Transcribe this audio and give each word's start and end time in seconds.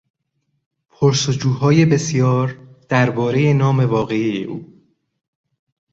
پرس 0.89 1.29
و 1.29 1.31
جوهای 1.31 1.85
بسیار 1.85 2.57
دربارهی 2.89 3.53
نام 3.53 3.79
واقعی 3.79 4.43
او 4.43 4.83